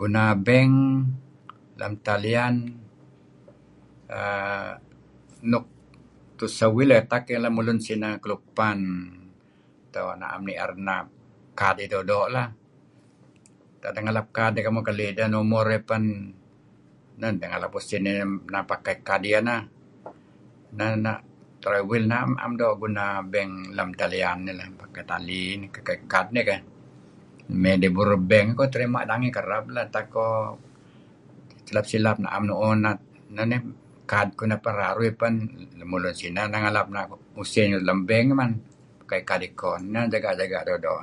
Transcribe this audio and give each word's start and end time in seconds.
Guna 0.00 0.24
bank 0.46 0.74
dalam 1.78 1.94
talian 2.06 2.54
err 4.22 4.70
nuk 5.50 5.64
tuseh 6.38 6.70
wih 6.76 6.86
leh 6.90 7.02
kayu' 7.12 7.42
lemulun 7.44 7.78
sineh 7.86 8.12
kelupan 8.22 8.78
atau 9.86 10.06
na'em 10.20 10.42
ni'er 10.48 10.72
na' 10.86 11.06
kad 11.58 11.72
dih 11.78 11.88
doo'-doo' 11.92 12.26
lah, 12.34 12.48
tak 13.80 13.90
ideh 13.90 14.02
ngalap 14.04 14.26
kad 14.36 14.50
dih 14.54 14.62
kemuh 14.66 14.84
keli' 14.88 15.10
deh 15.16 15.26
numur 15.34 15.64
dih 15.72 15.82
pen 15.88 16.04
neh 17.18 17.28
nideh 17.30 17.48
ngalap 17.50 17.70
usin 17.78 18.06
pakai 18.70 18.96
kad 19.06 19.22
iyeh 19.28 19.42
neh. 19.48 19.62
Neh 20.78 20.90
neh 21.04 21.18
Mey 27.60 27.74
ngi 27.78 27.88
burur 27.96 28.16
bank 28.30 28.48
koh 28.58 28.68
terima' 28.72 29.04
nangey 29.10 29.28
kereb, 29.36 29.64
utak 29.84 30.04
koh 30.14 30.36
silap-silap 31.68 32.16
na'em 32.24 32.42
mu'uh 32.48 32.74
na' 32.80 32.96
kad 34.10 34.30
neh 34.48 34.56
raruh 34.80 35.04
iyeh 35.08 35.12
pen 35.20 35.34
lemulun 35.78 36.14
sineh 36.20 36.44
neh 36.52 36.58
ngalap 36.64 36.86
usin 37.40 37.68
lem 37.86 37.98
bank 38.08 38.26
men 38.38 38.52
pakai 39.04 39.20
kad 39.28 39.40
iko. 39.48 39.70
Neh 39.92 40.04
tu'en 40.08 40.40
jaga' 40.40 40.64
doo'-doo'. 40.66 41.02